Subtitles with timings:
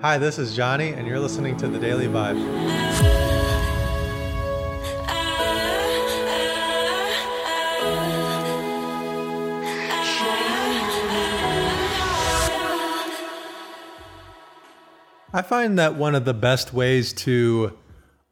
[0.00, 2.36] Hi, this is Johnny, and you're listening to The Daily Vibe.
[15.32, 17.76] I find that one of the best ways to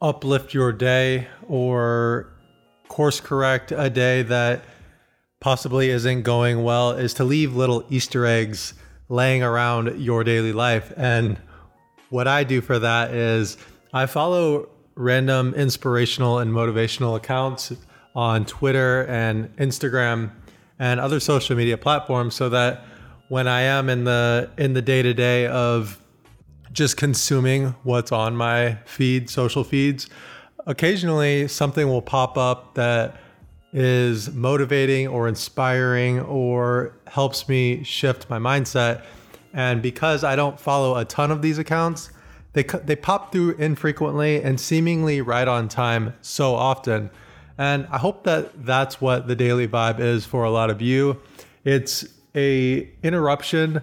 [0.01, 2.31] uplift your day or
[2.87, 4.63] course correct a day that
[5.39, 8.75] possibly isn't going well is to leave little Easter eggs
[9.09, 10.93] laying around your daily life.
[10.95, 11.41] And
[12.13, 13.57] what I do for that is
[13.91, 17.73] I follow random inspirational and motivational accounts
[18.13, 20.29] on Twitter and Instagram
[20.77, 22.85] and other social media platforms so that
[23.29, 25.99] when I am in the in the day-to-day of
[26.71, 30.07] just consuming what's on my feed, social feeds,
[30.67, 33.17] occasionally something will pop up that
[33.71, 39.03] is motivating or inspiring or helps me shift my mindset.
[39.53, 42.09] And because I don't follow a ton of these accounts,
[42.53, 47.09] they they pop through infrequently and seemingly right on time so often.
[47.57, 51.21] And I hope that that's what the daily vibe is for a lot of you.
[51.63, 52.05] It's
[52.35, 53.81] a interruption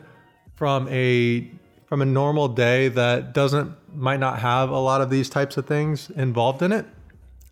[0.57, 1.51] from a
[1.87, 5.67] from a normal day that doesn't might not have a lot of these types of
[5.67, 6.87] things involved in it.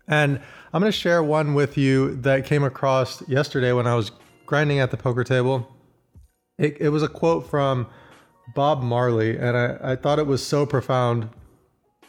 [0.07, 0.41] And
[0.73, 4.11] I'm going to share one with you that came across yesterday when I was
[4.45, 5.67] grinding at the poker table.
[6.57, 7.87] It, it was a quote from
[8.55, 11.29] Bob Marley, and I, I thought it was so profound.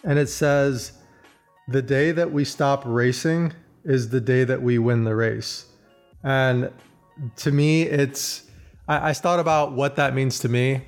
[0.04, 0.92] And it says,
[1.68, 3.52] The day that we stop racing
[3.84, 5.66] is the day that we win the race.
[6.22, 6.70] And
[7.36, 8.44] to me, it's,
[8.88, 10.82] I, I thought about what that means to me.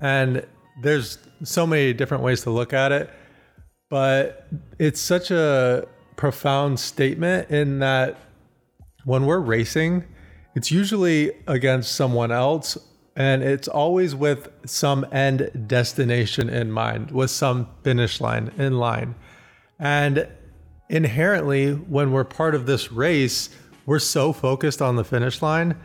[0.00, 0.46] And
[0.80, 3.10] there's so many different ways to look at it,
[3.90, 4.46] but
[4.78, 5.86] it's such a
[6.16, 8.16] profound statement in that
[9.04, 10.04] when we're racing,
[10.54, 12.76] it's usually against someone else
[13.16, 19.14] and it's always with some end destination in mind, with some finish line in line.
[19.78, 20.28] And
[20.88, 23.50] inherently, when we're part of this race,
[23.84, 25.76] we're so focused on the finish line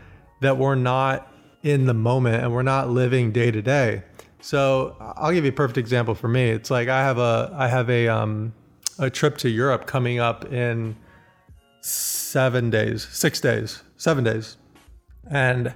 [0.41, 1.31] that we're not
[1.63, 4.03] in the moment and we're not living day to day.
[4.39, 6.49] So I'll give you a perfect example for me.
[6.49, 8.53] It's like I have a I have a um
[8.99, 10.95] a trip to Europe coming up in
[11.81, 14.57] seven days, six days, seven days.
[15.29, 15.73] And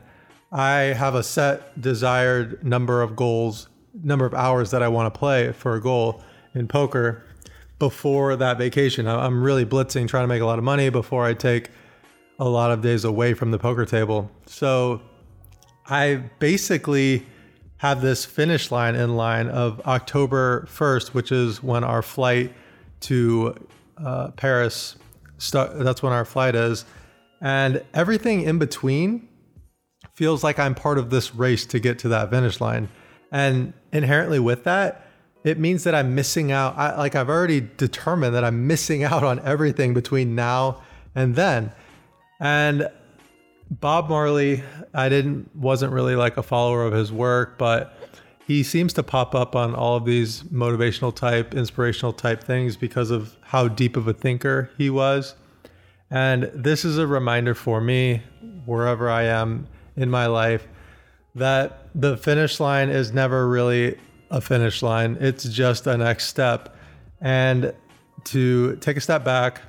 [0.52, 5.18] I have a set desired number of goals, number of hours that I want to
[5.18, 6.22] play for a goal
[6.54, 7.24] in poker
[7.80, 9.08] before that vacation.
[9.08, 11.70] I'm really blitzing, trying to make a lot of money before I take
[12.38, 14.30] a lot of days away from the poker table.
[14.46, 15.02] So
[15.88, 17.26] I basically
[17.78, 22.54] have this finish line in line of October 1st, which is when our flight
[23.02, 23.56] to
[23.98, 24.98] uh, Paris,
[25.38, 26.86] st- that's when our flight is.
[27.40, 29.28] And everything in between
[30.14, 32.90] feels like I'm part of this race to get to that finish line.
[33.32, 35.08] And inherently with that,
[35.44, 36.78] it means that I'm missing out.
[36.78, 40.82] I, like I've already determined that I'm missing out on everything between now
[41.16, 41.72] and then.
[42.40, 42.90] And
[43.70, 44.64] Bob Marley,
[44.94, 47.98] I didn't wasn't really like a follower of his work, but
[48.46, 53.12] he seems to pop up on all of these motivational type, inspirational type things because
[53.12, 55.36] of how deep of a thinker he was.
[56.10, 58.24] And this is a reminder for me,
[58.66, 60.68] wherever I am in my life,
[61.36, 63.98] that the finish line is never really
[64.30, 65.18] a finish line.
[65.20, 66.76] It's just a next step.
[67.20, 67.74] And
[68.26, 69.62] to take a step back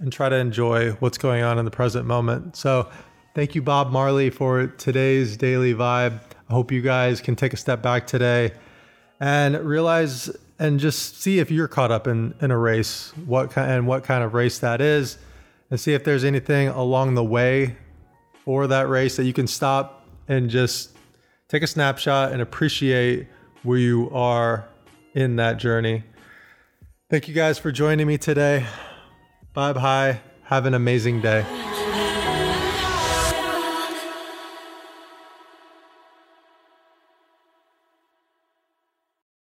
[0.00, 2.56] and try to enjoy what's going on in the present moment.
[2.56, 2.90] So,
[3.34, 6.20] thank you, Bob Marley, for today's daily vibe.
[6.48, 8.52] I hope you guys can take a step back today
[9.20, 13.70] and realize and just see if you're caught up in, in a race, what kind
[13.70, 15.18] and what kind of race that is,
[15.70, 17.76] and see if there's anything along the way
[18.44, 20.96] for that race that you can stop and just
[21.48, 23.26] take a snapshot and appreciate
[23.62, 24.68] where you are
[25.14, 26.04] in that journey.
[27.10, 28.66] Thank you guys for joining me today.
[29.52, 30.20] Bye bye.
[30.44, 31.63] Have an amazing day.